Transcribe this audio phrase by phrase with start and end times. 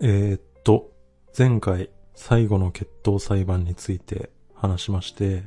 [0.00, 0.92] えー、っと、
[1.36, 5.44] 前回最後の決闘裁判について話しまして、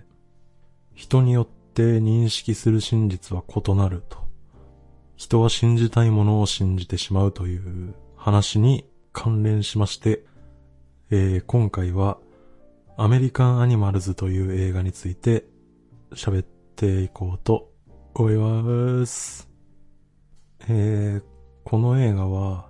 [0.94, 4.20] 人によって認識する真実は異なると。
[5.16, 10.24] 人は信じたいものを信じてしまうという話に関連しまして、
[11.10, 12.18] えー今回は
[12.98, 15.46] アメリカンアニマルズという映画について
[16.14, 16.46] 喋っ
[16.76, 17.72] ていこうと
[18.14, 19.50] 思います。
[20.70, 22.70] えーこの映画は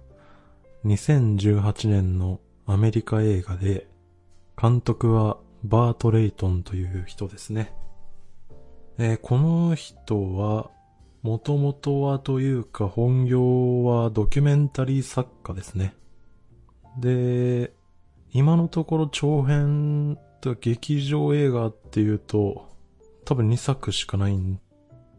[0.88, 3.88] 2018年のアメリカ映画で
[4.60, 7.74] 監督はバート・レイトンという人ですね。
[8.98, 10.72] えーこの人は
[11.24, 15.94] もともとはというか本業はドキュメンタリー作家ですね。
[17.00, 17.74] で、
[18.32, 22.72] 今のところ長編と劇場映画っていうと
[23.26, 24.40] 多分2作しかない、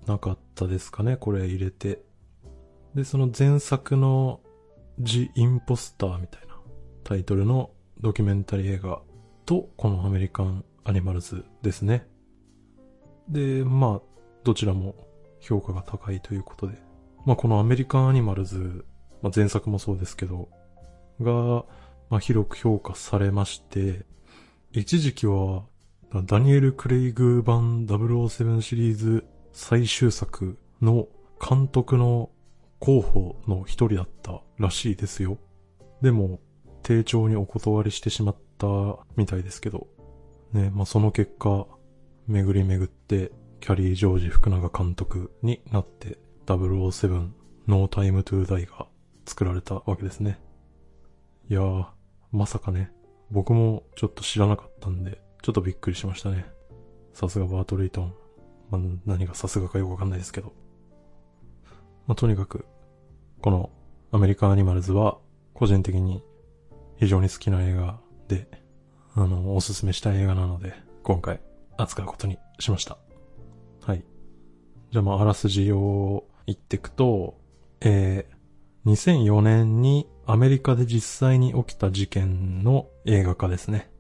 [0.07, 2.01] なかったですかね、これ入れて。
[2.95, 4.41] で、その前作の
[5.01, 6.57] The Imposter みたいな
[7.05, 9.01] タイトルのドキュメンタリー映画
[9.47, 12.07] とこのアメリカンアニマルズですね。
[13.29, 14.01] で、まあ、
[14.45, 14.95] どちらも
[15.41, 16.75] 評価が高いということで。
[17.25, 18.85] まあ、このアメリカンアニマルズ、
[19.23, 20.49] まあ、前作もそうですけど、
[21.21, 21.65] が、
[22.09, 24.07] まあ、広く評価されまして、
[24.73, 25.65] 一時期は、
[26.25, 31.07] ダニエル・クレイグ版007シリーズ最終作の
[31.47, 32.31] 監督の
[32.81, 35.39] 候補の一人だったらしいですよ。
[36.03, 36.41] でも、
[36.83, 38.67] 丁重にお断りしてしまった
[39.17, 39.89] みたいですけど、
[40.53, 41.67] ね、まあ、その結果、
[42.27, 47.31] 巡り巡って、キャリー・ジョージ福永監督になって、007
[47.67, 48.87] No Time to Die が
[49.27, 50.39] 作られたわけですね。
[51.51, 51.87] いやー、
[52.33, 52.93] まさかね、
[53.31, 56.47] 僕もちょっと知らなかったんで、ちょっとびっくりしましたね。
[57.13, 58.15] さすがバート・レイトン。
[58.71, 60.53] まあ、何がさすがかよくわかんないですけど。
[62.09, 62.65] まあ、とにかく、
[63.43, 63.71] この
[64.11, 65.19] アメリカンアニマルズは、
[65.53, 66.25] 個人的に
[66.97, 68.49] 非常に好きな映画で、
[69.15, 70.73] あの、おすすめしたい映画なので、
[71.03, 71.39] 今回
[71.77, 72.97] 扱うことにしました。
[73.83, 74.03] はい。
[74.91, 77.37] じゃあまあ、あらすじを言っていくと、
[77.83, 83.91] えー、2004年にアメリカで実際に起きた事件の映画化ですね。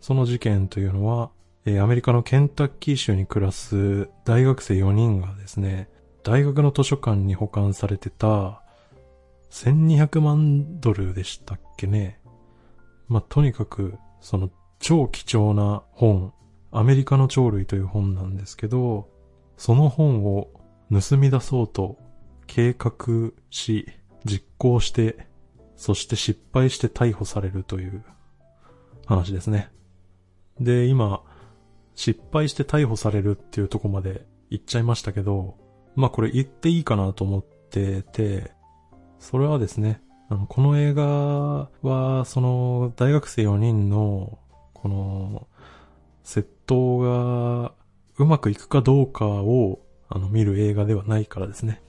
[0.00, 1.30] その事件というのは、
[1.64, 5.88] えーアメリカのケンタッキー州に暮らす大学生4人がですね、
[6.24, 8.62] 大学の図書館に保管されてた
[9.50, 12.20] 1200万ドルでしたっけね。
[13.08, 16.32] まあ、とにかく、その超貴重な本、
[16.70, 19.08] アメリカの鳥類という本なんですけど、
[19.56, 20.50] その本を
[20.90, 21.98] 盗み出そうと
[22.46, 23.86] 計画し、
[24.24, 25.26] 実行して、
[25.76, 28.04] そして失敗して逮捕されるという
[29.06, 29.70] 話ですね。
[30.60, 31.22] で、今、
[31.94, 35.56] 失敗して逮捕されるっていうとこまで言っちゃいましたけど、
[35.94, 38.52] まあこれ言っていいかなと思ってて、
[39.18, 44.38] それはですね、あの、この映画は、その、大学生4人の、
[44.72, 45.46] この、
[46.24, 47.72] 窃盗が
[48.16, 51.82] うまくいくかどうかを、あの、見る映画ではないからですね。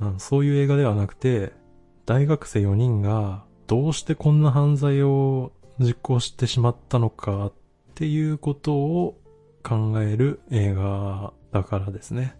[0.00, 1.52] うんそういう映画ではなくて、
[2.06, 7.52] 大学生4人がどうしてこんな犯罪を実行してしまったのかっ
[7.94, 9.20] ていうことを
[9.62, 12.37] 考える映画だからですね。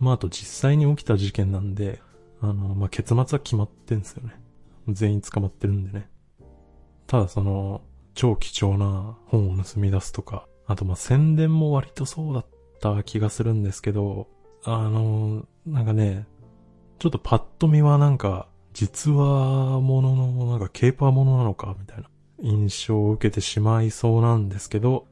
[0.00, 2.00] まあ、あと実際に起きた事件なんで、
[2.40, 4.34] あの、まあ、結末は決まってんすよね。
[4.88, 6.08] 全員捕まってるんでね。
[7.06, 7.82] ただその、
[8.14, 12.46] 超貴重な本を盗み出すとか、あとま、宣伝も割とそうだっ
[12.80, 14.28] た気がするんですけど、
[14.64, 16.26] あの、なんかね、
[16.98, 22.08] ちょっとパッと見はなんか、実話ものの、なんかケーパーものなのか、みたいな
[22.42, 25.06] 印象を受けてしまいそうなんですけど、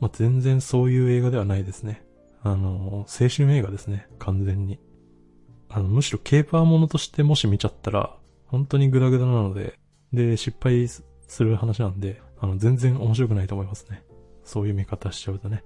[0.00, 2.04] まあ、全然そういう映画ではないですね。
[2.42, 4.78] あの、青春映画ですね、完全に。
[5.68, 8.16] あの、むしろケーパーものとしてもし見ちゃったら、
[8.46, 9.78] 本当にグダグダなので、
[10.12, 11.04] で、失敗す
[11.40, 14.02] る話なんで、あの、全然面白くないと思いますね。
[14.44, 15.62] そういう見方しちゃうとね。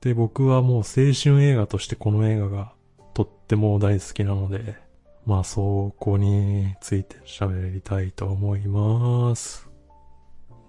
[0.00, 2.72] で、僕はもう青春映画としてこの映画が
[3.14, 4.76] とっても大好きなので、
[5.24, 9.70] まあそこについて喋りたいと思います。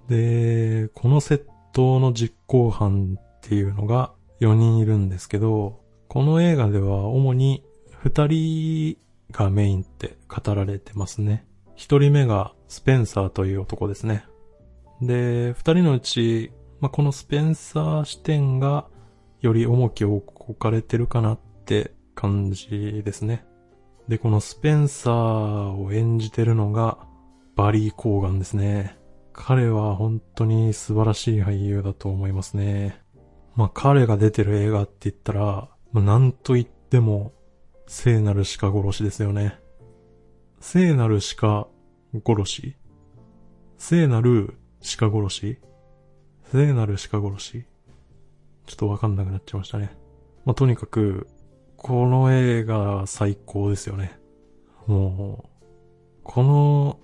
[0.07, 7.63] で、この窃盗の実行犯っていうのが4人いるんですけど、この映画では主に
[8.03, 8.97] 2人
[9.31, 11.45] がメインって語られてますね。
[11.75, 14.25] 1人目がスペンサーという男ですね。
[15.01, 18.87] で、2人のうち、まあ、このスペンサー視点が
[19.41, 23.45] より重きを置かれてるかなって感じですね。
[24.07, 26.99] で、このスペンサーを演じてるのが
[27.55, 28.97] バリー・コーガンですね。
[29.33, 33.04] 彼は本当に素晴らしい俳優だと思いますね。
[33.55, 37.33] まあ彼が出てる映画って言ったら、まあ、なんと言っても
[37.87, 39.59] 聖なる鹿殺しですよね。
[40.59, 41.67] 聖なる鹿
[42.25, 42.75] 殺し
[43.77, 44.57] 聖なる
[44.99, 45.57] 鹿殺し
[46.51, 47.65] 聖なる鹿殺し
[48.65, 49.95] ちょっとわかんなくなっちゃいましたね。
[50.43, 51.27] まあ、とにかく、
[51.77, 54.19] この映画最高ですよね。
[54.87, 55.49] もう、
[56.23, 56.99] この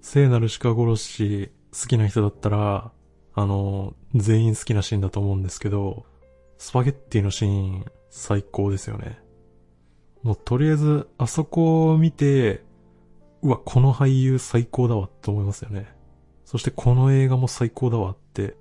[0.00, 2.92] 聖なる鹿殺し好きな人だったら、
[3.34, 6.04] あの、全員好きなシーンだと思うんですけど、
[6.58, 9.18] スパゲッティのシーン最高ですよね。
[10.22, 12.62] もうとりあえず、あそこを見て、
[13.42, 15.88] うわ、この俳優最高だわって思いますよね。
[16.44, 18.54] そしてこの映画も最高だわって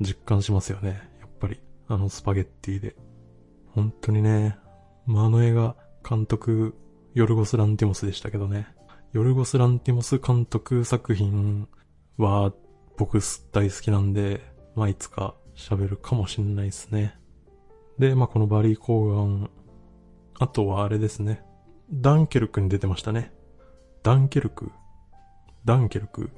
[0.00, 1.08] 実感しますよね。
[1.20, 2.94] やっぱり、あのスパゲッティで。
[3.68, 4.56] 本当にね、
[5.06, 5.76] まあ、あの映画、
[6.08, 6.74] 監督、
[7.14, 8.68] ヨルゴス・ランティモスでしたけどね。
[9.12, 11.68] ヨルゴス・ランティモス監督作品
[12.18, 12.52] は
[12.96, 13.20] 僕
[13.52, 14.40] 大好きなんで、
[14.74, 17.18] まあ、いつか喋るかもしんないですね。
[17.98, 19.50] で、まあ、このバリー・コーガン、
[20.38, 21.42] あとはあれですね。
[21.90, 23.32] ダンケルクに出てましたね。
[24.02, 24.70] ダンケルク？
[25.64, 26.30] ダンケルク？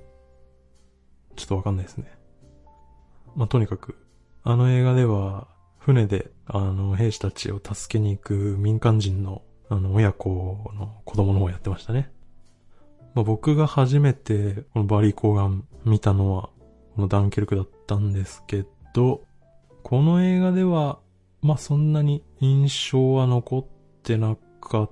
[1.37, 2.13] ちょっとわかんないですね。
[3.35, 3.97] まあ、とにかく、
[4.45, 12.13] あの映画では、船で、あの、兵士たちを助けに行く民間人の、あの、親子の子供の方やってましたね。
[13.19, 16.51] まあ、僕が初めて、このバリー・コーガン見たのは、
[16.95, 19.25] このダンケルクだったんですけど、
[19.83, 21.01] この映画では、
[21.43, 23.67] まあ、そんなに印象は残っ
[24.05, 24.91] てなかっ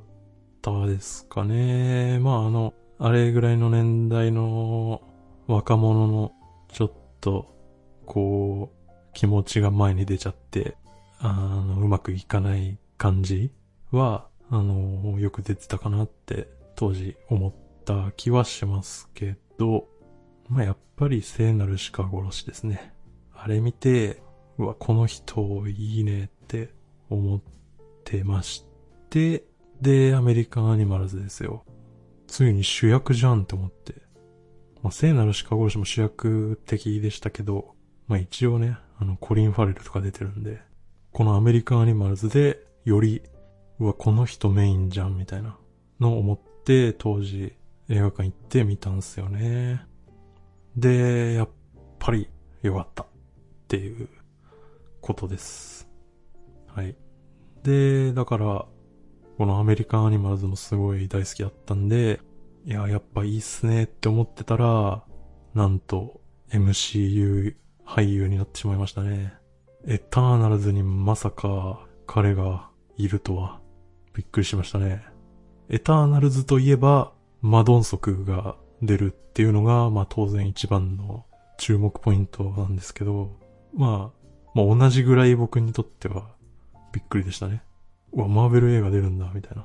[0.60, 2.18] たですかね。
[2.18, 5.02] まあ、あの、あれぐらいの年代の
[5.46, 6.32] 若者の
[6.66, 7.54] ちょっと、
[8.06, 10.76] こう、気持ちが前に出ちゃって、
[11.20, 11.32] あ
[11.64, 13.52] の、うまくいかない感じ
[13.92, 17.52] は、あの、よく出てたかなって当時思っ
[17.86, 19.86] た気はしますけど、
[20.48, 22.92] まあ、やっぱり聖なる鹿殺しですね。
[23.32, 24.20] あれ見て、
[24.58, 26.70] うわ、この人いいねって
[27.08, 27.40] 思っ
[28.04, 28.66] てまし
[29.08, 29.44] て、
[29.80, 31.64] で、アメリカンアニマルズですよ。
[32.26, 33.94] ついに主役じゃんって思って。
[34.82, 37.74] まあ、聖なる鹿殺しも主役的でしたけど、
[38.08, 40.60] まあ一応ね、あの、コリン・ファレルとか出てるんで、
[41.12, 43.22] このアメリカンアニマルズで、より、
[43.78, 45.56] うわ、この人メインじゃん、みたいな
[46.00, 47.54] のを思って、当時
[47.88, 49.86] 映画館行って見たんすよね。
[50.76, 51.48] で、やっ
[51.98, 52.28] ぱり
[52.62, 53.06] 良かったっ
[53.68, 54.08] ていう
[55.00, 55.88] ことです。
[56.66, 56.96] はい。
[57.62, 58.66] で、だから、
[59.38, 62.20] このアメリカンアニマルズもすごい大好きだったんで、
[62.64, 65.04] いや、やっぱいいっすねって思ってたら、
[65.54, 67.54] なんと MCU
[67.86, 69.34] 俳優になってしまいましたね。
[69.86, 73.60] エターナルズにまさか彼がいるとは
[74.12, 75.04] びっくりしましたね。
[75.68, 77.12] エターナルズといえば
[77.46, 81.24] マドンソクが出るっていうのが、まあ当然一番の
[81.58, 83.30] 注目ポイントなんですけど、
[83.72, 86.26] まあ、まあ同じぐらい僕にとっては
[86.92, 87.62] びっくりでしたね。
[88.12, 89.64] うわ、マーベル映画出るんだ、みたいな。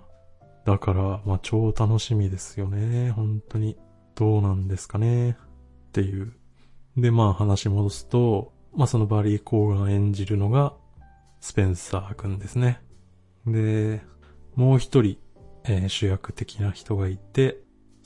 [0.63, 3.09] だから、まあ超楽しみですよね。
[3.11, 3.77] 本当に。
[4.13, 5.31] どうなんですかね。
[5.31, 5.35] っ
[5.93, 6.33] ていう。
[6.97, 10.75] で、まあ話戻すと、まあそのバリー・コーガン演じるのが、
[11.39, 12.79] スペンサー君ですね。
[13.47, 14.01] で、
[14.55, 15.17] もう一人、
[15.63, 17.57] えー、主役的な人がいて、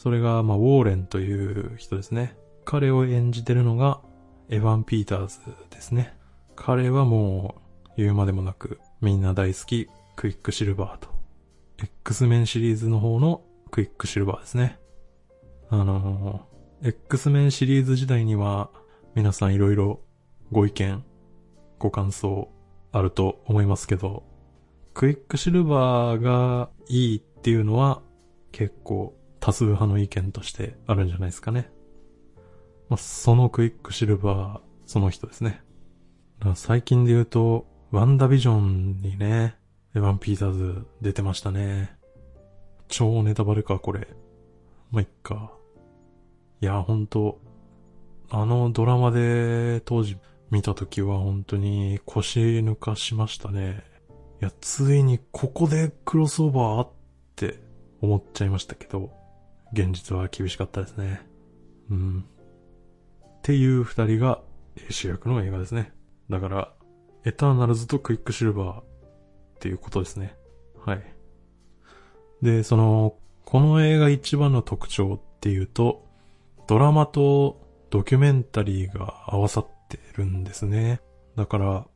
[0.05, 2.37] それが、まあ、ウォーレンという人ですね。
[2.63, 4.01] 彼を演じてるのが、
[4.49, 5.39] エヴァン・ピーターズ
[5.71, 6.15] ですね。
[6.55, 7.55] 彼はも
[7.87, 11.09] う、言うまでもなく、みんな大好き、クイックシルバーと
[11.81, 13.41] X メンシリーズの方の
[13.71, 14.77] クイックシルバーですね。
[15.71, 18.69] あのー、X メンシリーズ時代には
[19.15, 20.01] 皆さんいろいろ
[20.51, 21.03] ご意見、
[21.79, 22.51] ご感想
[22.91, 24.21] あると思いますけど、
[24.93, 28.03] クイックシルバーがいいっていうのは
[28.51, 31.69] 結構多数派の意見としてあるんじゃないですかね。
[32.89, 35.61] まあ、そのクイックシルバー、その人ですね。
[36.55, 39.55] 最近で言うと、ワンダビジョンにね、
[39.93, 41.95] エヴァン・ピーターズ出てましたね。
[42.87, 44.07] 超ネタバレか、これ。
[44.89, 45.51] まあ、いっか。
[46.59, 47.39] いや、ほんと、
[48.31, 50.17] あのドラマで当時
[50.49, 53.83] 見た時は本当に腰抜かしましたね。
[54.41, 56.89] いや、ついにここでクロスオーバーっ
[57.35, 57.59] て
[58.01, 59.23] 思っちゃいましたけど、
[59.73, 61.21] 現実は厳しかったですね。
[61.89, 62.25] うん。
[63.37, 64.41] っていう二人が
[64.89, 65.93] 主役の映画ですね。
[66.29, 66.73] だから、
[67.25, 68.95] エターナルズとクイックシルバー、
[69.55, 70.35] っていうことですね。
[70.85, 71.03] はい。
[72.41, 76.05] で、その、この映画一番の特徴っていうと、
[76.67, 81.01] ドラマとドキュメンタリーが合わさってるんですね。
[81.35, 81.87] だから、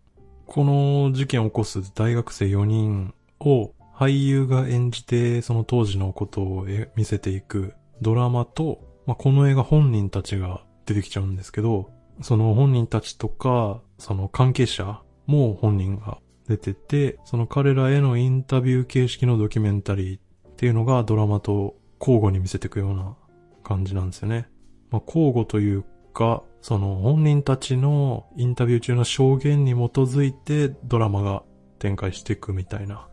[0.47, 6.65] この事件を起こす大学生4人を俳優が演じてその当時のことを
[6.96, 11.89] 見せていくドラマと、まあ、この映画本人たちが出てきちゃうんですけど、
[12.22, 23.18] その本人たちとか、その関係者も本人が出てて、その彼らへのインタビュー形式のドキュメンタリーっていうのがドラマと交互に見せていくような
[23.63, 24.48] 感じなんですよね。
[24.91, 31.44] まあ、交互というか、その本人たちのインタビュー中の証言に基づいてドラマが
[31.79, 33.10] 展開していくみたいな。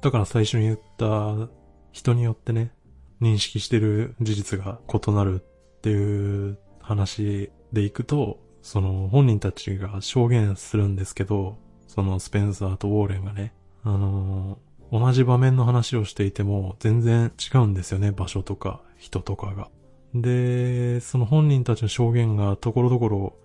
[0.00, 1.48] だから最初に言った
[1.92, 2.72] 人によってね、
[3.20, 19.68] 認識してる事実が異なるっていう話でいくと、その本人たちが証言するんですけど、そのスペンサーとウォーレンがね、あのー、同じ場面の話をしていても全然違うんですよね、場所とか人とかが。
[20.14, 23.36] で、その本人たちの証言がところどころ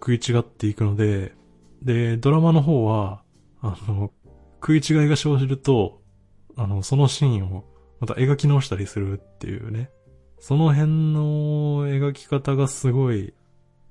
[0.00, 1.32] 食い違っていくので、
[1.82, 3.22] で、ドラマの方は、
[3.60, 4.10] あの、
[4.64, 6.00] 食い違いが生じると、
[6.56, 7.64] あの、そのシーンを
[8.00, 9.90] また描き直したりするっていうね。
[10.38, 13.34] その辺の描き方がすごい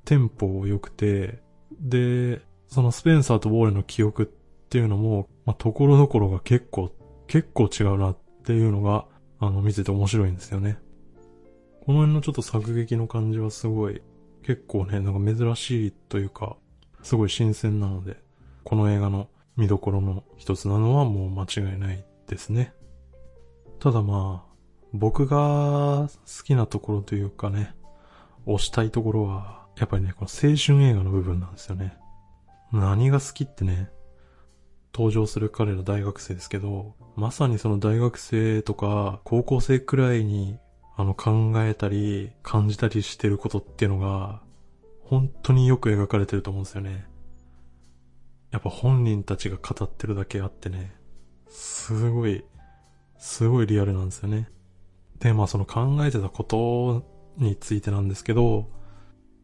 [0.03, 1.43] テンポ良くて、
[1.79, 4.25] で、そのスペンサーとウォーレの記憶っ
[4.69, 6.91] ていうのも、まあ、ところどころが結構、
[7.27, 9.05] 結構違うなっていうのが、
[9.39, 10.79] あの、見てて面白いんですよね。
[11.85, 14.01] この辺のちょっと作劇の感じはすごい、
[14.41, 16.55] 結構ね、なんか珍しいというか、
[17.03, 18.17] すごい新鮮なので、
[18.63, 19.27] この映画の
[19.57, 22.73] 見どころの一つなのはもう間違いないですね。
[23.79, 24.53] ただまあ、
[24.93, 27.75] 僕が好きなところというかね、
[28.45, 31.97] 推したいところは、やっぱりね、この青春映画の部分なんですよね。
[32.71, 33.89] 何が好きってね、
[34.93, 40.57] 登場する彼ら大学生ですけど、まさにその大学生とか高校生くらいに
[40.95, 44.41] あの考えたり感じたりしてることっていうのが
[45.01, 47.07] 本当によく描かれてると思うんですよね。
[48.53, 50.95] やっぱ本人たちが語ってるだけあってね、
[51.49, 52.45] すごい、
[53.17, 54.47] すごいリアルなんですよね。
[55.19, 57.03] で、まあその考えてたこと
[57.37, 58.69] についてなんですけど、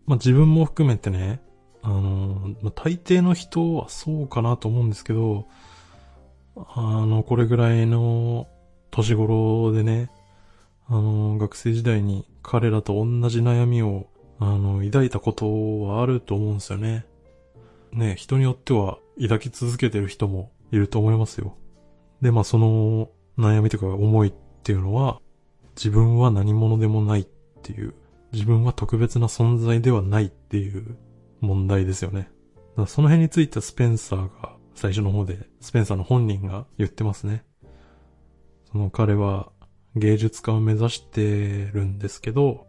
[0.05, 1.41] まあ自分も含めてね、
[1.81, 5.47] あの、まあ、大抵の人はそうかなと思うんですけど、
[6.55, 8.47] あの、これぐらいの
[8.91, 10.11] 年頃でね、
[10.87, 14.07] あの、学生時代に彼らと同じ悩みを、
[14.39, 17.05] あの、抱いたことはあると思うんですよね。
[17.91, 21.55] ね、人によっては抱き続けてる人もいると思いますよ。
[22.21, 25.21] で、まあその悩みとか思いっていうのは、
[25.75, 27.27] 自分は何者でもないっ
[27.63, 27.93] ていう、
[28.31, 30.97] 自分は特別な存在ではないっていう
[31.41, 32.29] 問題ですよね。
[32.87, 37.43] その辺についてはスペンサーが最初の方で、スペンサーの本人が言ってますね。
[38.71, 39.51] その彼は
[39.95, 42.67] 芸術家を目指してるんですけど、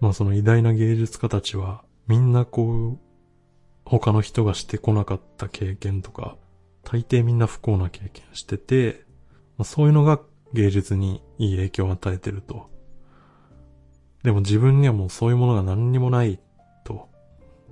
[0.00, 2.98] まあその偉大な芸術家たちはみんなこう、
[3.84, 6.36] 他の人がしてこなかった経験とか、
[6.84, 9.04] 大抵みんな不幸な経験してて、
[9.56, 10.20] まあ、そういうのが
[10.52, 12.70] 芸術にいい影響を与えてると。
[14.22, 16.38] でも自分にはもうそういうものが何にもない
[16.84, 17.08] と。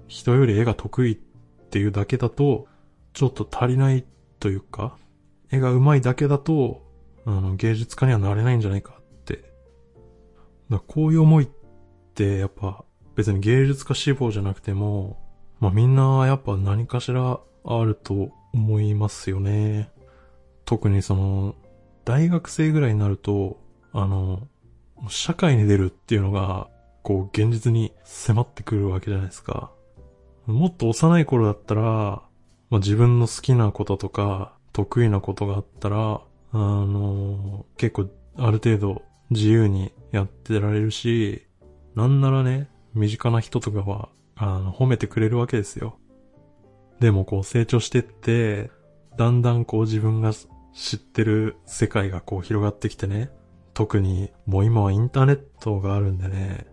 [0.09, 2.67] 人より絵が得意っていうだけだと、
[3.12, 4.05] ちょっと足りない
[4.38, 4.97] というか、
[5.50, 6.83] 絵が上手いだけだと、
[7.25, 9.45] あの、芸術家にはなれないんじゃないかって。
[10.71, 11.49] だこういう思いっ
[12.14, 15.29] て、やっぱ、別に芸術家志望じゃなくても、
[15.61, 19.90] まあみんなやっぱ何かしらあると思いますよね。
[20.64, 21.55] 特にその、
[22.05, 23.61] 大学生ぐらいになると、
[23.93, 24.49] あの、
[25.09, 26.69] 社会に出るっていうのが、
[27.02, 29.73] こう、現実に迫ってくるわけじゃないですか。
[30.47, 36.21] もっと幼い頃だったら、まあ、自分の好きなこととか、得意なことがあったら、
[36.52, 41.47] あの、結構、ある程度、自由にやってられるし、
[41.95, 44.09] なんならね、身近な人とかは、
[44.42, 45.99] あの、褒めてくれるわけですよ。
[46.99, 48.70] でもこう成長してって、
[49.16, 53.30] だんだんこう自分が知ってる世界がこう広がってきてね。
[53.75, 56.66] 特にもう今はインターネットがあるんでね、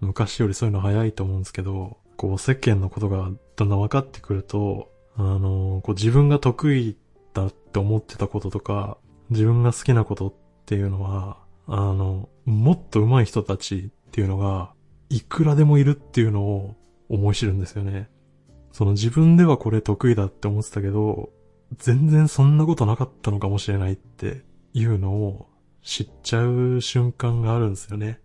[0.00, 6.96] 昔よりそういうの早いと思うんですけど、こう世間のことがだんだん分かってくると、あの、こう自分が得意
[7.34, 8.98] だって思ってたこととか、
[9.30, 14.72] 自分が好きなことっていうのは、あの、もっと上手い人たちっていうのが、
[15.08, 16.76] いくらでもいるっていうのを
[17.10, 18.08] 思い知るんですよね。
[18.72, 21.30] その自分ではこれ得意だって思ってたけど、
[21.76, 25.48] 全然そんなことなかったのかもしれないっていうのを
[25.82, 28.20] 知っちゃう瞬間があるんですよね。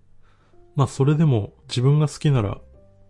[0.75, 2.59] まあそれでも自分が好きなら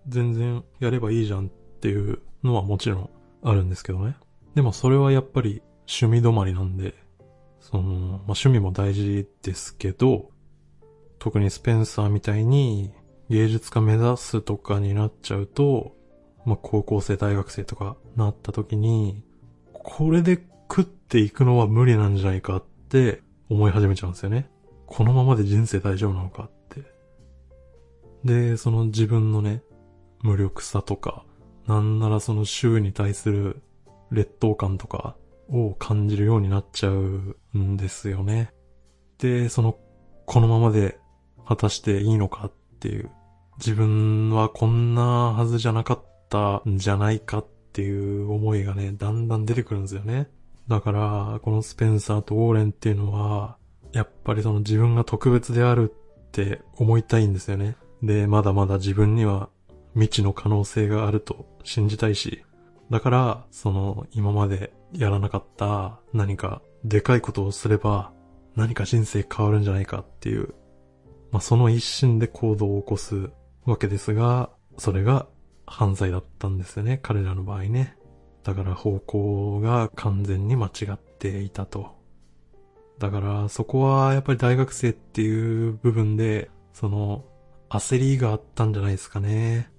[0.07, 3.09] 全然やればいいじゃんっていうのはもちろん
[3.43, 4.15] あるんですけどね。
[4.55, 5.61] でもそれはやっぱり
[6.01, 6.95] 趣味止まりなんで、
[7.59, 10.29] その、まあ趣味も大事ですけど、
[11.19, 12.91] 特にスペンサーみたいに
[13.29, 15.95] 芸術家目指すとかになっちゃうと、
[16.45, 19.23] まあ高校生、大学生とかなった時に、
[19.73, 24.49] これで食っていくのは無理なんじゃないかって思い始めちゃうんですよね。
[24.85, 26.83] このままで人生大丈夫なのかって。
[28.23, 29.63] で、その自分のね、
[30.21, 31.23] 無力さとか、
[31.67, 33.61] なんならその周囲に対する
[34.11, 35.15] 劣等感とか
[35.49, 38.51] を感じるようになっちゃうんですよね。
[39.17, 39.77] で、その、
[40.25, 40.99] このままで
[41.47, 42.51] 果たしていいのかっ
[42.85, 43.09] ていう。
[43.57, 45.01] 自分はこんな
[45.31, 50.29] はずじゃなかったんじゃないかっていう思いがね、だんだん出てくるんですよね。
[50.67, 53.57] だから、このスペンサーとウォーレンっていうのは、
[53.91, 55.91] やっぱりその自分が特別である
[56.27, 57.75] って思いたいんですよね。
[58.03, 59.49] で、まだまだ自分には
[59.93, 62.43] 未知の可能性があると信じたいし、
[62.91, 68.11] だから、その今までやらなかった何かでかいことをすれば
[68.55, 70.53] 何か人生変わるんじゃないかっていう、
[71.35, 73.29] まあ、その一心で行動を起こす
[73.65, 75.27] わけですが、それが
[75.67, 77.97] 犯罪だったんですよね、彼らの場合ね。
[78.43, 81.93] だから方向が完全に間違っていたと。
[82.99, 87.25] だからそこはやっぱり大学生っていう部分で、その
[87.67, 89.69] 焦りがあったんじゃないですかね。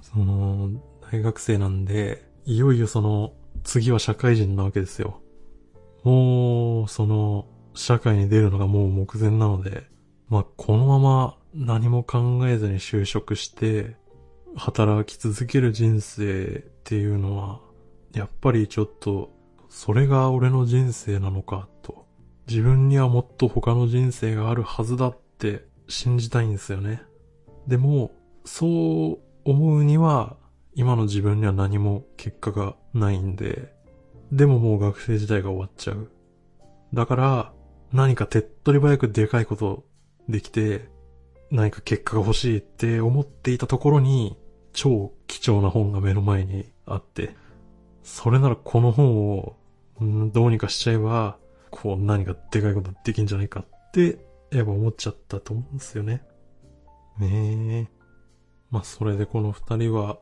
[0.00, 0.70] その
[1.12, 5.20] 大学生なんで、いよいよその次は社会人なわけですよ。
[6.02, 9.91] もう、その、社会に出るのがもう目前なので、
[10.32, 13.98] まあ、このまま何も考えずに就職して、
[14.56, 17.60] 働き続ける人生っていうのは、
[18.14, 19.30] やっぱりちょっと、
[19.68, 22.06] それが俺の人生なのかと。
[22.48, 27.02] 自分にはもっと他の人生があるはずだって信じたいんですよね。
[27.66, 28.12] でも、
[28.46, 30.38] そう思うには、
[30.74, 33.74] 今の自分には何も結果がないんで、
[34.32, 36.10] でももう学生時代が終わっちゃう。
[36.94, 37.52] だから、
[37.92, 39.84] 何か手っ取り早くでかいこと
[40.28, 40.88] できて、
[41.50, 44.36] 何か結果が欲しいって思っていたところに、
[44.72, 47.36] 超貴重な本が目の前にあって、
[48.02, 49.56] それならこの本を、
[50.00, 51.38] どうにかしちゃえば、
[51.70, 56.22] こう何かでかいことできんじゃないかって、やっぱ思っちゃったと思うんですよね。
[57.18, 57.88] ねえ。
[58.70, 60.18] まあそれでこの二人は、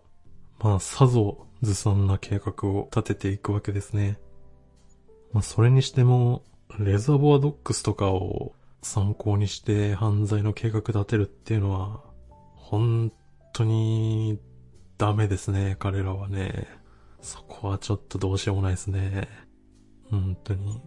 [0.61, 4.19] まあさぞずさんな計画を立てていくわけですね。
[5.33, 6.45] まあそれにしても、
[6.79, 12.01] レザーボアドックスとかを参考にして犯罪の計画立てるっていうのは、
[12.57, 13.13] 本
[13.53, 14.39] 当に
[14.99, 16.69] ダメですね、彼らはね。
[17.21, 19.29] そこはちょっとどうしようもないですね。
[20.11, 20.81] 本当に。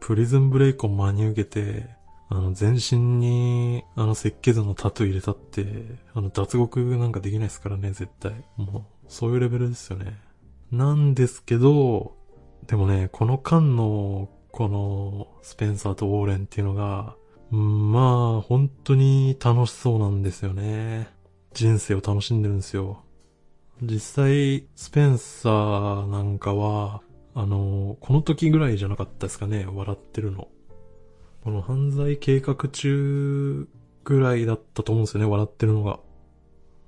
[0.00, 1.88] プリズンブレイクを真に受けて、
[2.28, 5.64] あの、全身に、あの、設計図のタトゥー入れたって、
[6.14, 8.44] あの、脱獄なんかできないですからね、絶対。
[8.56, 10.18] もう、そういうレベルですよね。
[10.70, 12.16] なんですけど、
[12.66, 17.16] でもね、この間のこのスペンサーとウォーレンっていうのが、
[17.50, 21.08] まあ、本当に楽しそうなんですよね。
[21.54, 23.02] 人生を楽しんでるんですよ。
[23.82, 27.02] 実際、スペンサーなんかは、
[27.34, 30.46] あの、この時ぐらいじゃなかったですかね、笑ってるの。
[31.42, 33.66] この犯罪計画中
[34.04, 35.98] ぐらいだったと思うんですよね、笑ってるのが。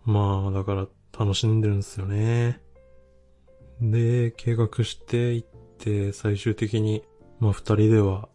[0.04, 0.86] まあ、だから
[1.18, 2.60] 楽しんでるんですよね。
[3.80, 5.44] で、計画していっ
[5.78, 7.02] て、最終的に
[7.40, 8.28] まあ二人では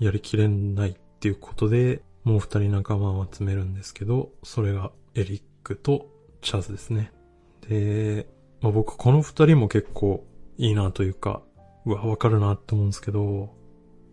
[0.00, 6.08] やりきれないっていうことで、もう二人仲間を集めるんですけど、それがエリックと
[6.40, 7.12] チャズですね。
[7.68, 8.26] で、
[8.60, 10.24] まあ僕この二人も結構
[10.56, 11.42] いいなというか、
[11.84, 13.54] うわ、わかるなって思うんですけど、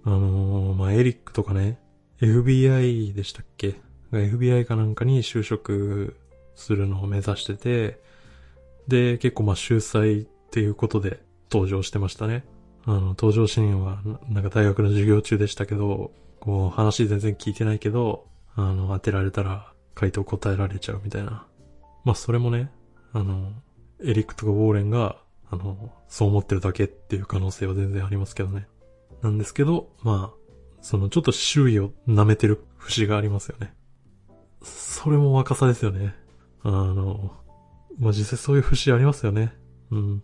[0.04, 1.80] あのー、まあエリックとかね、
[2.22, 3.76] FBI でしたっけ
[4.12, 6.16] ?FBI かなんかに就職
[6.56, 8.00] するのを目指してて、
[8.88, 11.20] で、結構まあ秀才っていうことで
[11.52, 12.46] 登場してましたね。
[12.86, 21.48] あの、登場シーンは、なんか大学の授業中でしたけど、こう、話全然聞いてないけど、あの、当てられたら回答答えられちゃうみたいな。
[22.04, 22.72] まあ、それもね、
[23.14, 23.52] あの、
[24.04, 25.18] エリックとかウォーレンが、
[25.50, 28.68] あの、そう思ってるだけっていう可能性は全然ありますけどね。
[29.22, 30.46] なんですけど、まあ、
[30.82, 33.74] そのちょっと周囲を舐めてる節がありますよね。
[34.62, 36.14] それも若さですよね。
[36.62, 37.34] あの、
[37.98, 39.56] まあ、実際そういう節ありますよね。
[39.90, 40.24] うん。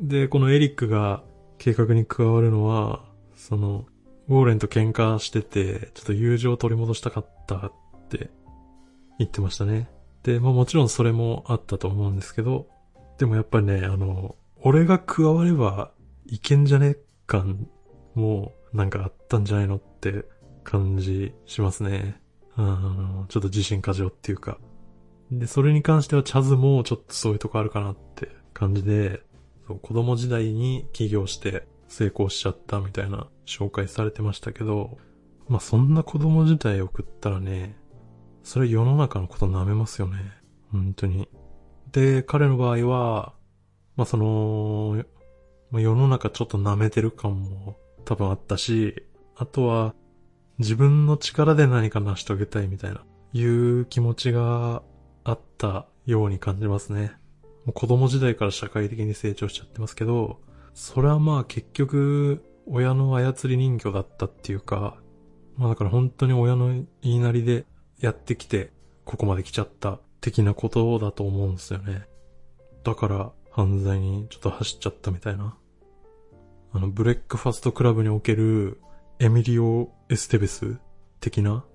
[0.00, 1.22] で、このエリックが
[1.58, 3.86] 計画に加わるのは、その、
[4.28, 7.72] ウォーレンと喧嘩してて、ちょっと友情を取り戻したかったっ
[8.08, 8.30] て
[9.18, 9.88] 言ってましたね。
[10.22, 12.68] で、まあもちろんそれもあったと思うんですけど、
[13.18, 15.92] でもやっぱりね、あの、俺が加われば
[16.26, 17.68] いけんじゃね感
[18.14, 20.24] もなんかあったんじゃないのって
[20.64, 22.20] 感じしますね。
[22.54, 24.58] あの、ちょっと自信過剰っていうか。
[25.30, 29.22] で、それに関してはチャズもちょっとそういうとこあるかなって感じで、
[29.68, 34.96] そう子供時代に起業して成功しちゃったみたいな紹介されてましたけど、
[35.46, 37.76] まあそんな子供時代送ったらね、
[38.42, 40.18] それ世の中のこと舐めますよね。
[40.72, 41.28] 本当に。
[41.92, 43.34] で、彼の場合は、
[43.96, 45.04] まあその、
[45.70, 47.76] まあ、世の中ちょっと舐めてる感も
[48.06, 49.04] 多分あったし、
[49.36, 49.94] あとは
[50.58, 53.04] 自分の力で何か成し遂げたいみたいな、
[53.34, 54.82] いう気持ちが
[55.24, 57.12] あったように感じますね。
[57.68, 60.40] もう子供時代から社会的に成長しちゃってますけど、
[60.72, 64.96] それはまあ結局、親の操り人形だったっていうか、
[65.58, 66.68] まあだから本当に親の
[67.02, 67.66] 言いなりで
[68.00, 68.72] やってきて、
[69.04, 72.06] ここまで来ちゃった的なことだと思うんですよね。
[72.84, 75.54] だから犯罪にちょっと走っちゃったみたいな。
[76.72, 78.80] あの、ブレックファストクラブにおける
[79.18, 80.78] エミリオ・エステベス
[81.20, 81.66] 的な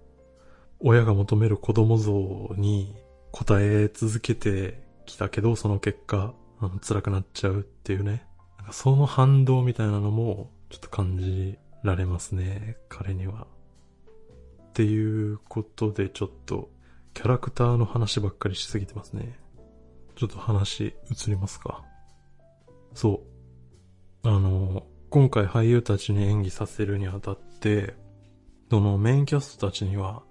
[0.80, 2.96] 親が求める子供像に
[3.32, 8.26] 応え続けてきたけど、その結果、あの辛くなっちゃうっていうね。
[8.58, 13.48] なんかその反動みたいなのもちょっと感じられますね、彼には。
[14.70, 16.72] っていうことでちょっと
[17.14, 19.38] キャラクターの話ばっかりしすぎてますね。
[20.16, 21.84] ちょっと話移りますか。
[22.94, 23.24] そ
[24.24, 24.28] う。
[24.28, 27.96] あの、今回俳優たちに演技させるにあたって、
[28.70, 30.24] そのメインキャストたちには、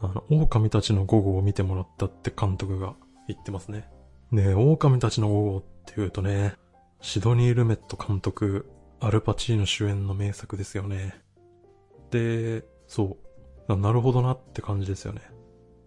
[0.00, 2.94] あの、狼たちの午後を見てもらったって監督が
[3.28, 3.88] 言ってますね。
[4.32, 6.54] で、狼たちの午後って言うとね、
[7.00, 11.20] シドニー・ルメット監督、アルパチーノ主演の名作ですよね。
[12.10, 13.16] で、そ
[13.68, 13.76] う。
[13.76, 15.20] なるほどなって感じですよね。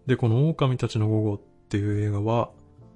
[0.06, 2.50] で、この狼たちの午後っていう映画は、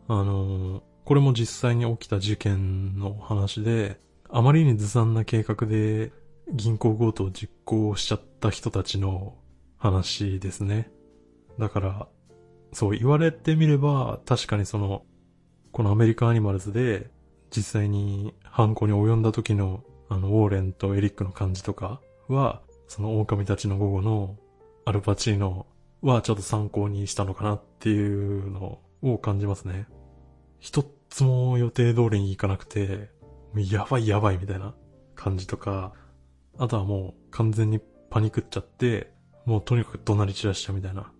[0.08, 6.12] あのー、これも実際に起きた事件の話で、あまりにずさんな計画で
[6.52, 9.36] 銀行強盗を実行しちゃった人たちの
[9.78, 10.90] 話ですね。
[11.58, 12.08] だから、
[12.72, 15.02] そう言われてみれば、確かにその、
[15.72, 17.10] このアメリカアニマルズで、
[17.50, 24.36] 実際に犯行に及んだ時の、あの、ウォーレンとエリックの感じとかは、その狼たちの午後の
[24.84, 25.66] アルパチーノ
[26.02, 29.86] はちょっと参考にしたのかなっていうのを感じますね。
[30.58, 33.10] 一つも予定通りにいかなくて、
[33.54, 34.74] やばいやばいみたいな
[35.14, 35.92] 感じとか、
[36.58, 39.12] あとはもう完全にパニクっちゃって、
[39.44, 41.12] もうとにかく怒鳴り散らしちゃうみたいな。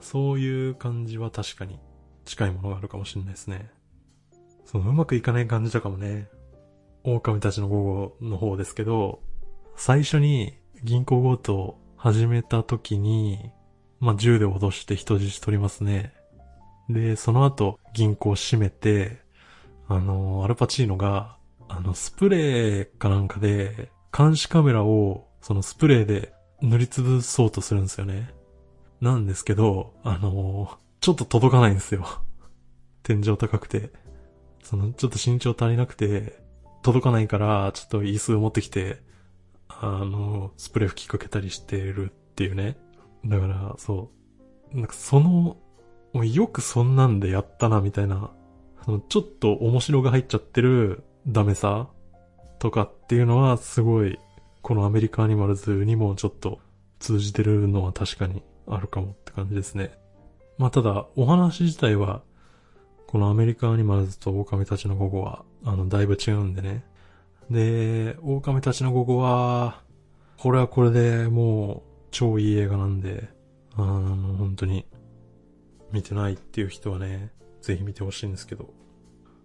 [0.00, 1.80] そういう感じは確かに
[2.24, 3.70] 近いものがあるかもしれないですね。
[4.66, 6.28] そのうまくいかない感じとかもね、
[7.04, 9.20] 狼たちの午後の方ですけど、
[9.76, 13.50] 最初に銀行強盗始めた時に、
[14.00, 16.12] まあ、銃で脅して人質取りますね。
[16.90, 19.22] で、その後、銀行閉めて、
[19.88, 21.36] あの、アルパチーノが、
[21.68, 28.30] あの、スプレーかなんかで、監視カメラを、そのスプレーで塗りつぶそうとするんですよね。
[29.00, 32.04] なんですけど、あの、ちょっと届かないんですよ。
[33.02, 33.90] 天井高くて。
[34.66, 36.40] その、ちょっと身長足りなくて、
[36.82, 39.00] 届かないから、ちょっと椅子を持ってきて、
[39.68, 42.76] あの、スプレー吹きかけたりしてるっていうね。
[43.24, 44.10] だから、そ
[44.72, 44.76] う。
[44.76, 45.56] なんかその、
[46.24, 48.32] よくそんなんでやったな、みたいな。
[48.84, 51.88] そのちょっと面白が入っちゃってるダメさ
[52.60, 54.18] とかっていうのはすごい、
[54.62, 56.60] このアメリカアニマルズにもちょっと
[56.98, 59.96] 通じてるのは確かにあるかもって感じですね。
[60.58, 62.22] まあただ、お話自体は、
[63.06, 66.84] このアメリカアニマルズと狼たちの午後は、あの、だいぶ違うんでね。
[67.50, 69.82] で、狼たちの午後は、
[70.38, 73.28] これはこれでもう、超いい映画なんで、
[73.74, 74.86] あの、本当に、
[75.92, 78.74] 見てないっていう人はね、ぜひ見てほしいんですけど。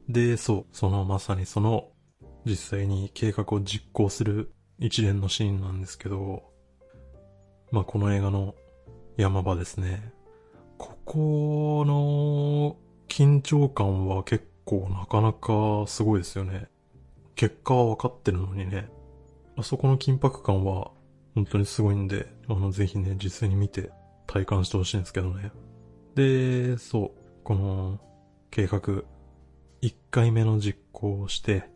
[0.09, 1.89] で、そう、そのまさにその、
[2.45, 6.43] 実際に計画を実行する一連のシーンなんですけど、
[7.71, 8.55] まあ、この映画の
[9.17, 10.11] 山場ですね。
[10.77, 12.77] ここの
[13.11, 16.69] 緊張感は結構なかなかすごいですよね。
[17.35, 18.89] 結果は分かってるのにね。
[19.57, 20.91] あそこの緊迫感は
[21.35, 23.91] 本当にすごいんで、あの、ぜひね、実際に見て
[24.27, 25.51] 体感してほしいんですけどね。
[26.15, 27.99] で、そう、この
[28.49, 28.79] 計画、
[29.81, 31.69] 1回目の実行をして、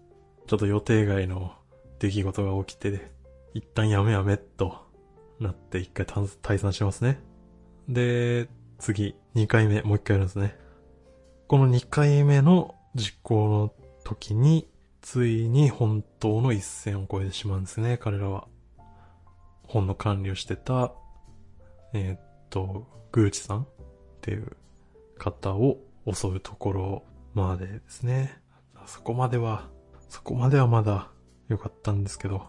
[0.48, 1.52] ちょっと予定外の
[2.00, 3.12] 出来事が起きて、
[3.54, 4.86] 一旦やめやめと
[5.42, 7.20] なって一回退散しますね。
[7.90, 8.48] で、
[8.80, 10.64] 次、2回目、もう1回やるんですね。
[11.48, 14.68] この2回目の実行の時に、
[15.02, 18.48] ついに本当の一線を越えてしまうんですね、彼らは。
[19.62, 20.92] 本の管理をしてた、
[21.94, 23.68] えー、っと、グーチさんっ
[24.22, 24.58] ていう
[25.20, 25.78] 方を
[26.12, 27.04] 襲うところ
[27.36, 28.40] までですね。
[28.88, 29.70] そこまでは、
[30.10, 31.12] そこまではまだ
[31.48, 32.48] 良かったんですけど、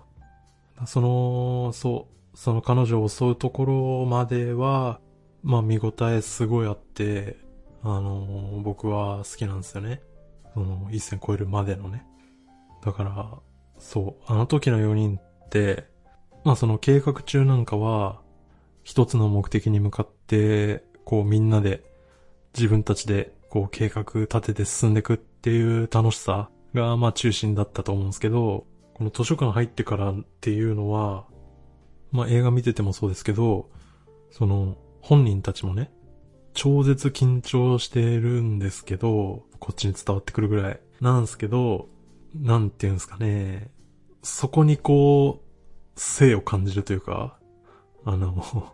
[0.87, 5.01] その、そう、その彼女を襲うところまでは、
[5.43, 7.45] まあ見応えすごいあって、
[7.83, 10.01] あの、僕は好きなんですよね。
[10.55, 12.07] その、一線超えるまでのね。
[12.85, 13.39] だから、
[13.79, 15.87] そう、あの時の4人って、
[16.45, 18.21] まあその計画中なんかは、
[18.85, 21.83] 一つの目的に向かって、こうみんなで
[22.57, 31.27] 自分たちでこう計画立てて進んでいくっていう楽しさがまあ中心だったと思うんですけど、この図書館入ってからっていうのは、
[32.13, 33.69] まあ映画見ててもそうですけど、
[34.31, 35.91] その本人たちもね、
[36.57, 41.89] 超絶緊張してるんですけど、こっちに伝わってくるぐらいなんですけど、
[42.35, 43.71] なんていうんですかね、
[44.23, 45.47] そこにこう、
[45.97, 47.39] 生を感じるというか、
[48.05, 48.73] あの、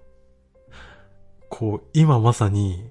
[1.50, 2.88] こう、今まさに、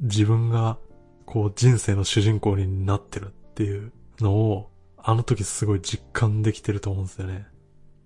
[0.00, 0.78] 自分が、
[1.24, 7.46] こう人生の主人公になってるっていうのを、あの時すごい実感できてると思うんですよね。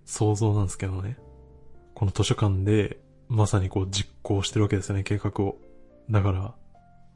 [0.05, 1.18] 想像なんですけどね。
[1.94, 5.59] この図書館で、まさにこう実行してるわけですよね、計画を。
[6.11, 6.55] だから、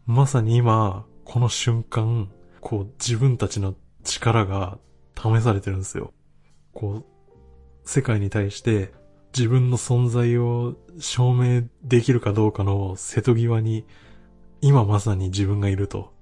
[0.07, 3.75] まさに今、この瞬間、こう自分たちの
[4.05, 4.79] 力が
[5.17, 6.13] 試されてるんですよ。
[6.73, 7.05] こう、
[7.85, 8.93] 世界に対して
[9.37, 13.87] 自分の存在を証明できるかどうかの瀬戸際に、
[14.61, 16.13] 今まさに自分がいると。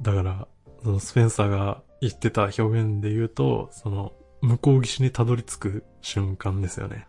[0.00, 0.48] だから、
[0.82, 7.06] そのスペンサーが言ってた表現で言うと、その、向こう岸にたどり着く瞬間ですよね。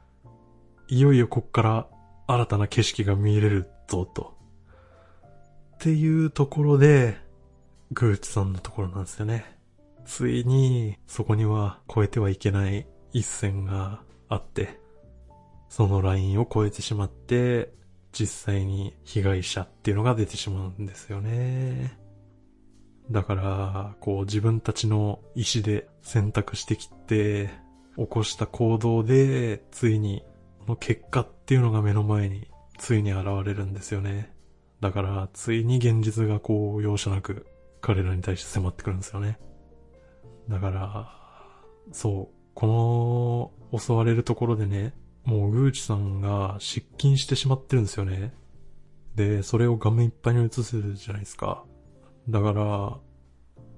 [0.87, 1.87] いよいよこっから
[2.27, 4.34] 新たな景色が見れるぞと。
[5.75, 7.17] っていうところで、
[7.91, 9.45] グーチさんのところなんですよね。
[10.05, 14.79] ついに、そこには越えてはいけない一線があって、
[15.69, 17.73] そのラインを越えてしまって、
[18.11, 21.99] 実際に被害者っていうのが出てしまうんですよね。
[23.11, 27.49] だから、こう自分たちの意思で選択してきて、
[27.97, 30.23] 起こした行動で、ついに、
[30.67, 34.34] の結果っていうのが目の前に、ついに現れるんですよね。
[34.85, 37.47] だから、ついに現実がこう、容赦なく、
[37.81, 39.39] 彼らに対して迫ってくるんですよね。
[40.47, 41.11] だから、
[41.91, 44.93] そう、この、襲われるところでね、
[45.23, 48.35] もうグーチさんが失禁してしまってるんですよね。
[49.15, 51.65] で、それを画面いっぱいに映せるじゃないですか。
[52.29, 52.99] だから、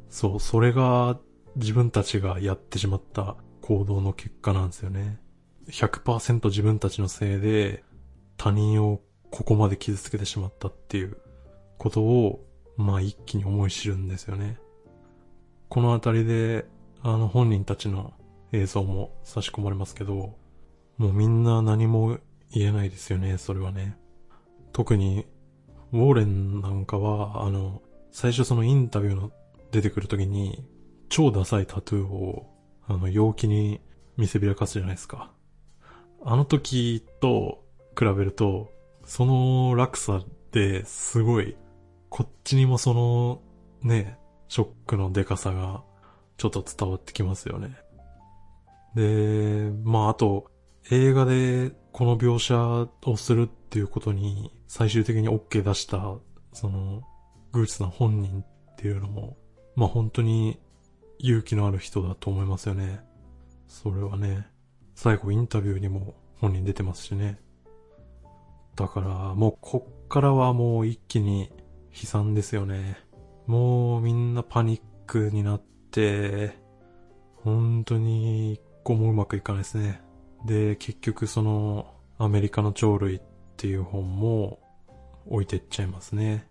[0.09, 1.17] そう、それが
[1.55, 5.21] 自分たちがやってしまった行動の結果なんですよね。
[5.69, 7.85] 100%自分たちのせいで
[8.35, 8.99] 他人を
[9.31, 11.17] ここまで傷つけてしまったっていう
[11.77, 12.45] ことを、
[12.77, 14.57] まあ一気に思い知るんですよね。
[15.69, 16.65] このあたりで、
[17.01, 18.13] あの本人たちの
[18.51, 20.35] 映像も差し込まれますけど、
[20.97, 22.17] もうみんな何も
[22.51, 23.97] 言えないですよね、それはね。
[24.73, 25.25] 特に、
[25.91, 29.31] ウォーレンなんかは、あの、最初そのインタビューの
[29.71, 30.63] 出てくるときに、
[31.09, 32.47] 超ダサいタトゥーを、
[32.87, 33.81] あの、陽気に
[34.17, 35.31] 見せびらかすじゃないですか。
[36.23, 37.63] あの時と
[37.97, 38.71] 比べると、
[39.07, 41.55] その落差ですごい、
[42.09, 43.41] こっちにもその、
[43.81, 45.81] ね、ショックのデカさが、
[46.35, 47.77] ちょっと伝わってきますよね。
[48.95, 50.51] で、まああと、
[50.91, 56.15] 映画でこの描写をするっていうことに最終的に OK 出した、
[56.51, 57.01] その、
[57.53, 59.37] グーチさん本人っていうのも、
[59.77, 60.59] まあ本当に
[61.19, 62.99] 勇気のある人だと思いますよね。
[63.69, 64.47] それはね、
[64.95, 67.39] 最後インタビューにも本人出てますしね。
[68.77, 71.51] だからもうこっからはもう一気に
[71.91, 72.97] 悲惨ですよね。
[73.47, 75.61] もうみんなパニックになっ
[75.91, 76.57] て、
[77.37, 80.01] 本当に一個もうまくいかないですね。
[80.45, 83.21] で、結局そのアメリカの鳥類っ
[83.57, 84.59] ていう本も
[85.25, 86.47] 置いてっちゃいますね。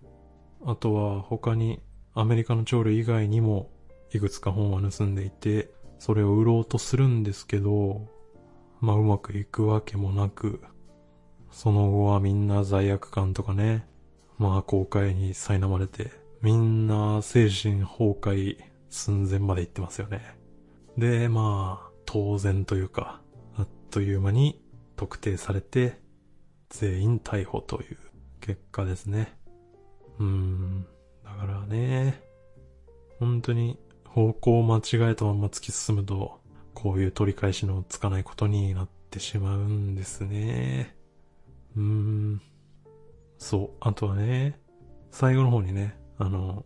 [0.65, 1.81] あとは他に
[2.15, 3.71] アメリカの鳥類以外にも
[4.13, 8.09] いくつか本は盗んでいて、それを売ろうとするんですけど、
[8.81, 10.61] まあうまくいくわけもなく、
[11.57, 13.87] その後はみんな罪悪感とかね、
[14.37, 16.11] まあ後悔に苛まれて、
[16.43, 18.59] みんな精神崩壊
[18.91, 20.37] 寸前まで行ってますよね。
[20.99, 23.23] で、まあ、当然というか、
[23.57, 24.61] あっという間に
[24.97, 25.99] 特定されて、
[26.69, 27.97] 全員逮捕という
[28.43, 29.35] 結果ですね。
[30.19, 30.87] うーん。
[31.25, 32.21] だからね、
[33.19, 36.39] 本当に方向を間違えたまま突き進むと、
[36.75, 40.95] こういう取り返しのつかないことになってしまうんですね。
[41.77, 42.43] うーん。
[43.39, 43.77] そう。
[43.81, 44.61] あとはね、
[45.11, 46.65] 最後の方にね、あの、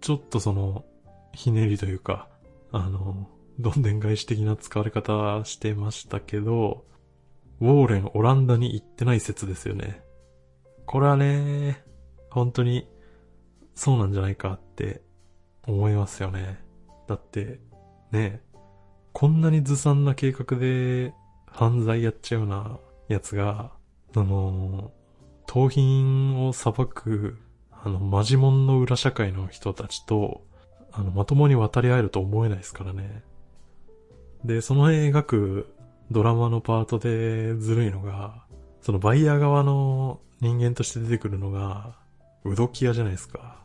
[0.00, 0.84] ちょっとその、
[1.32, 2.28] ひねりというか、
[2.72, 6.84] あの、どんでん返し的な使われ方してましたけど、
[7.60, 10.02] ウォーレンオランダに行ってない説ですよね。
[10.86, 11.84] これはね、
[12.30, 12.88] 本当に
[13.74, 15.02] そうなんじゃないかって
[15.66, 16.64] 思いますよね。
[17.06, 17.60] だって、
[18.12, 18.42] ね、
[19.12, 21.12] こんなにずさんな計画で
[21.46, 23.72] 犯罪やっちゃうようなやつが、
[24.16, 24.90] あの、
[25.46, 27.38] 盗品を裁く、
[27.72, 30.42] あの、マジモンの裏社会の人たちと、
[30.92, 33.22] あの、まともに渡り合えると思えないですからね。
[34.44, 35.74] で、その描く
[36.10, 38.44] ドラマのパートでずるいのが、
[38.80, 41.96] そのバイヤー側の人間として出てくるのが、
[42.44, 43.62] うどき屋じゃないですか。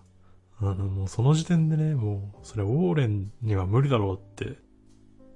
[0.59, 4.57] あの、もうその時点でね、もう、それウォーレンには無理だろうって、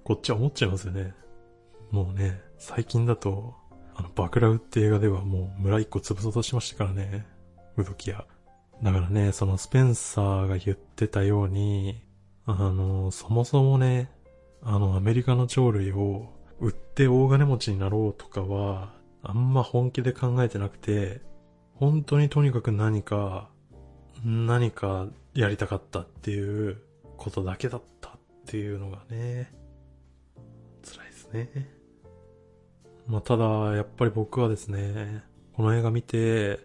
[0.03, 1.13] こっちは思っちゃいますよね。
[1.91, 3.55] もうね、最近だと、
[3.99, 7.25] あの、バクラウって映画ではもう村一個潰そうとしましたからね。
[7.75, 8.25] うどき屋。
[8.81, 12.01] だからね、そのスペンサーが言ってたように、
[12.45, 14.09] あの、そもそもね、
[14.63, 16.29] あの、アメリカの鳥類を
[16.61, 21.21] 売って大金持ちになろうとかは、あんま本気で考えてなくて、
[21.73, 23.49] 本当にとにかく何か、
[24.23, 26.77] 何かやりたかったっていう
[27.17, 28.13] ことだけだったっ
[28.45, 29.51] ていうのがね、
[30.85, 31.78] 辛いですね。
[33.09, 33.45] まあ、ただ、
[33.75, 36.59] やっぱり僕はですね、この映画見て、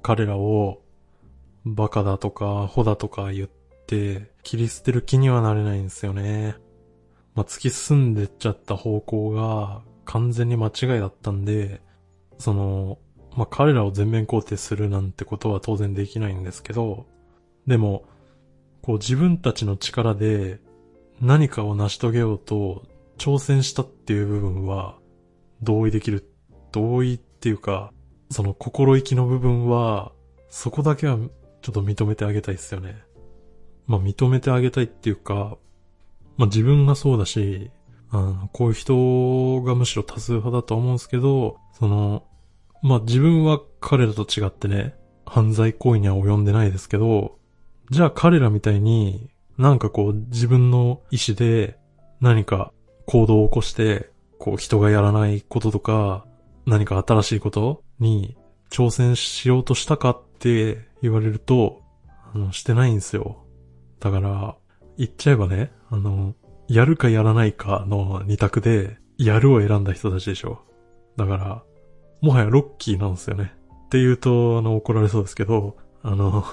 [0.00, 0.80] 彼らを
[1.64, 3.48] バカだとか、ホだとか言っ
[3.88, 6.54] て、切り捨てる気にはなれないんですよね。
[7.34, 11.82] まあ、突き進んでっちゃった方向が完全に間違いだったんで、
[12.38, 12.98] その、
[13.36, 17.06] まあ、彼らを全面肯定するなんてことは当然できないんですけど、
[17.66, 18.04] でも、
[18.82, 20.60] こう自分たちの力で
[21.20, 22.84] 何かを成し遂げようと
[23.18, 24.98] 挑戦したっていう部分は
[25.62, 26.28] 同意できる。
[26.72, 27.92] 同意っていうか、
[28.30, 30.12] その心意気の部分は、
[30.48, 31.16] そこだけは
[31.60, 33.02] ちょっと認めてあげたいですよね。
[33.86, 35.56] まあ認めてあげたいっていうか、
[36.36, 37.70] まあ自分がそうだし、
[38.10, 42.24] あの、こういう人がむしろ多数派だと思うんですけど、その、
[42.82, 44.94] まあ自分は彼らと違ってね、
[45.24, 47.38] 犯罪行為には及んでないですけど、
[47.90, 51.78] じゃあ彼らみたいに、なんかこう自分の意志で
[52.20, 52.72] 何か
[53.06, 54.11] 行動を起こして、
[54.42, 56.26] こう人がやらないこととか、
[56.66, 58.36] 何か新しいことに
[58.70, 61.80] 挑戦しようとしたかって言われると、
[62.34, 63.44] あの、してないんですよ。
[64.00, 64.56] だから、
[64.98, 66.34] 言っちゃえばね、あの、
[66.66, 70.62] やるかやらないかの二択で、やるを選んだ人たちでしょ。
[71.16, 71.62] だから、
[72.20, 73.52] もはやロッキーなんですよね。
[73.86, 76.44] って言うと、あの、怒られそうですけど、あの、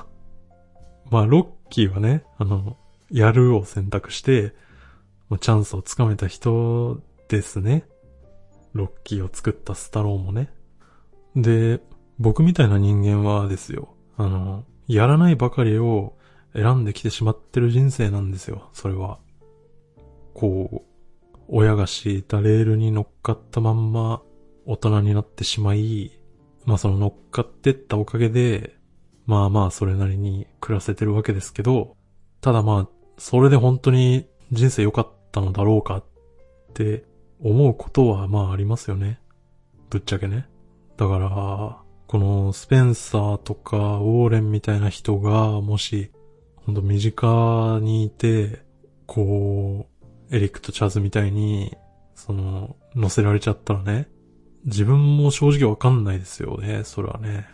[1.10, 2.78] まあ、ロッキーはね、あの、
[3.10, 4.54] やるを選択して、
[5.40, 7.88] チャンスをつかめた人ですね。
[8.74, 10.52] ロッキーを作ったスタローもね。
[11.36, 11.80] で、
[12.18, 16.18] 僕みたいな人間はですよ、あの、やらないばかりを
[16.54, 19.20] 選んできてしまってる人生なんですよ、それは。
[20.34, 24.22] こう、親が敷いたレールに乗っかったまんま
[24.66, 26.20] 大人になってしまい、
[26.66, 28.76] まあその乗っかってったおかげで、
[29.26, 31.96] まあまあそれなりに暮らせてるわけですけど、
[32.42, 32.88] ただまあ、
[33.18, 36.04] それで本当に人生良かったのだろうかっ
[36.74, 37.04] て
[37.42, 39.20] 思うことはまあありますよね。
[39.90, 40.48] ぶっちゃけね。
[40.98, 46.12] だから、このスペンサーとかウォーレンみたいな人がもし、
[46.56, 48.64] ほんと身近にいて、
[49.06, 49.88] こ
[50.32, 51.76] う、エリックとチャズみたいに、
[52.16, 54.10] その、乗せられちゃったらね、
[54.66, 57.48] 自分も正直わかんないですよね、それはね。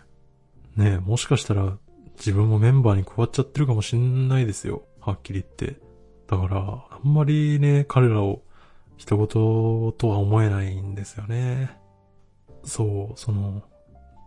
[0.76, 1.78] ねえもしかしたら
[2.17, 4.84] 自分もメンバーに加わっちゃってるかもしんないですよ。
[5.00, 5.80] はっきり言って。
[6.28, 8.41] だから、あんまりね、彼らを
[8.97, 11.77] 一言とは思えないんですよね。
[12.63, 13.63] そう、その、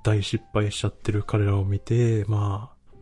[0.04, 2.94] 大失敗しちゃってる彼らを見て、まあ、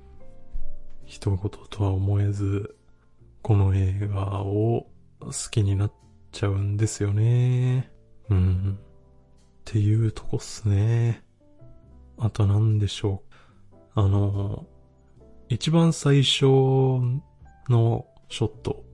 [1.04, 1.38] 一言
[1.70, 2.76] とは思えず、
[3.42, 4.86] この映画を
[5.20, 5.92] 好きになっ
[6.32, 7.92] ちゃうんですよね。
[8.28, 8.78] うん。
[8.80, 11.22] っていうとこっすね。
[12.18, 13.76] あと何でしょう。
[13.94, 14.66] あの、
[15.48, 16.46] 一番最初
[17.68, 18.84] のショット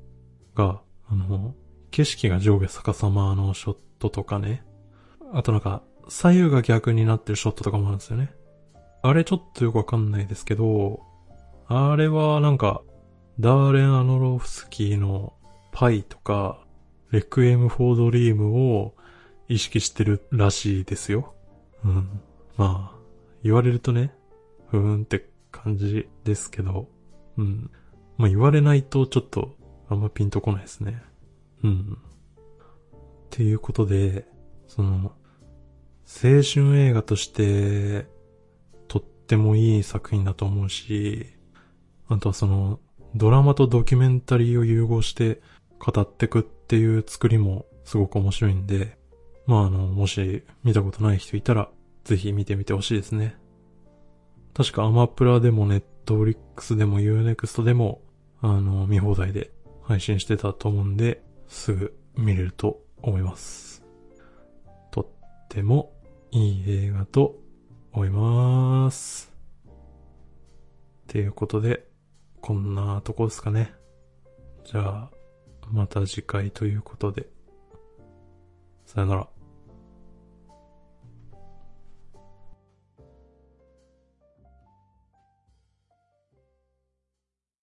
[0.54, 1.54] が、あの、
[1.92, 4.64] 景色が上下逆さまのショットとかね。
[5.33, 8.33] あとなんか、左右が逆になってるショットとかもあるんですよね。
[9.02, 11.00] あれちょっとよくわかんないですけど、
[11.68, 12.83] あれはなんか、
[13.38, 15.35] ダーレン・アノロフスキーの
[15.70, 16.64] パイとか、
[17.11, 18.94] レクエム・フォードリームを
[19.48, 21.35] 意識してるらしいですよ。
[21.85, 22.20] うん。
[22.57, 22.98] まあ、
[23.42, 24.14] 言われるとね、
[24.68, 26.88] ふーんって感じですけど、
[27.37, 27.70] うん。
[28.16, 29.55] まあ言われないとちょっと
[29.88, 31.02] あんまピンとこないですね。
[31.62, 31.98] うん。
[31.98, 34.27] っていうことで、
[34.66, 35.12] その、
[36.05, 38.07] 青春映画として、
[38.88, 41.27] とってもいい作品だと思うし、
[42.09, 42.81] あとはその、
[43.14, 45.42] ドラマとドキュメンタリーを融合して
[45.79, 48.96] 語ってくっていう作りもすごく面白いんで、
[49.46, 51.70] まああの、もし見たことない人いたら、
[52.05, 53.37] ぜひ見てみてほしいですね。
[54.55, 58.03] 確かアマプラでもネットフリックスでもユーネクストでも、
[58.40, 59.51] あの、見放題で
[59.83, 61.22] 配信してたと思うんで、
[61.53, 63.85] すぐ見れると思います。
[64.90, 65.07] とっ
[65.50, 65.92] ても
[66.31, 67.38] いい映画と
[67.92, 69.31] 思います。
[69.69, 69.73] っ
[71.09, 71.87] ていうことで、
[72.40, 73.75] こんなとこですかね。
[74.65, 75.11] じゃあ、
[75.71, 77.29] また次回ということで、
[78.87, 79.29] さよなら。